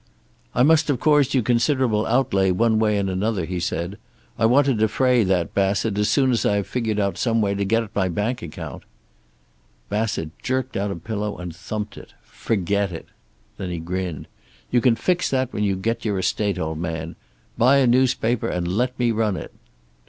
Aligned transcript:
"I 0.55 0.63
must 0.63 0.87
have 0.87 0.99
caused 0.99 1.35
you 1.35 1.43
considerable 1.43 2.07
outlay, 2.07 2.49
one 2.49 2.79
way 2.79 2.97
and 2.97 3.07
another," 3.07 3.45
he 3.45 3.59
said. 3.59 3.99
"I 4.35 4.47
want 4.47 4.65
to 4.65 4.73
defray 4.73 5.23
that, 5.25 5.53
Bassett, 5.53 5.95
as 5.99 6.09
soon 6.09 6.31
as 6.31 6.43
I've 6.43 6.65
figured 6.65 6.99
out 6.99 7.19
some 7.19 7.39
way 7.39 7.53
to 7.53 7.63
get 7.63 7.83
at 7.83 7.93
my 7.95 8.09
bank 8.09 8.41
account." 8.41 8.81
Bassett 9.89 10.31
jerked 10.41 10.75
out 10.75 10.89
a 10.89 10.95
pillow 10.95 11.37
and 11.37 11.55
thumped 11.55 11.99
it. 11.99 12.15
"Forget 12.23 12.91
it." 12.91 13.09
Then 13.57 13.69
he 13.69 13.77
grinned. 13.77 14.25
"You 14.71 14.81
can 14.81 14.95
fix 14.95 15.29
that 15.29 15.53
when 15.53 15.63
you 15.63 15.75
get 15.75 16.03
your 16.03 16.17
estate, 16.17 16.57
old 16.57 16.79
man. 16.79 17.15
Buy 17.55 17.77
a 17.77 17.85
newspaper 17.85 18.47
and 18.47 18.67
let 18.67 18.97
me 18.97 19.11
run 19.11 19.37
it!" 19.37 19.53